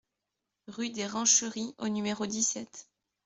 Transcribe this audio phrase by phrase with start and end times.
[0.67, 2.89] Rue des Rancheries au numéro dix-sept